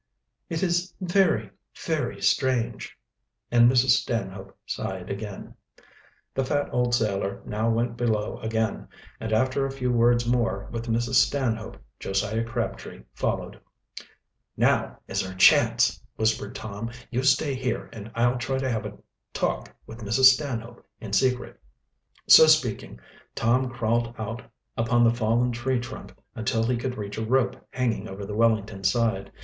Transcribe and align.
"It 0.49 0.63
is 0.63 0.95
very, 0.99 1.51
very 1.85 2.23
strange," 2.23 2.97
and 3.51 3.71
Mrs. 3.71 3.89
Stanhope 3.91 4.57
sighed 4.65 5.11
again. 5.11 5.53
The 6.33 6.43
fat 6.43 6.69
old 6.73 6.95
sailor 6.95 7.43
now 7.45 7.69
went 7.69 7.97
below 7.97 8.39
again, 8.39 8.87
and 9.19 9.31
after 9.31 9.63
a 9.63 9.71
few 9.71 9.91
words 9.91 10.25
more 10.25 10.67
with 10.71 10.87
Mrs. 10.87 11.21
Stanhope 11.23 11.77
Josiah 11.99 12.43
Crabtree 12.43 13.03
followed. 13.13 13.59
"Now 14.57 14.97
is 15.07 15.23
our 15.23 15.35
chance!" 15.35 16.01
whispered 16.15 16.55
Tom. 16.55 16.89
"You 17.11 17.21
stay 17.21 17.53
here 17.53 17.87
and 17.93 18.09
I'll 18.15 18.39
try 18.39 18.57
to 18.57 18.71
have 18.71 18.87
a 18.87 18.97
talk 19.35 19.71
with 19.85 19.99
Mrs. 19.99 20.33
Stanhope 20.33 20.83
in 20.99 21.13
secret." 21.13 21.59
So 22.27 22.47
speaking, 22.47 22.99
Tom 23.35 23.69
crawled 23.69 24.15
out 24.17 24.41
upon 24.75 25.03
the 25.03 25.13
fallen 25.13 25.51
tree 25.51 25.79
trunk 25.79 26.15
until 26.33 26.63
he 26.63 26.75
could 26.75 26.97
reach 26.97 27.19
a 27.19 27.23
rope 27.23 27.55
hanging 27.69 28.07
over 28.07 28.25
the 28.25 28.33
Wellington's 28.33 28.91
side. 28.91 29.31